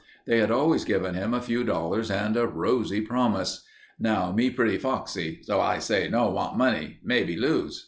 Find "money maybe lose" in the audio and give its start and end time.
6.57-7.79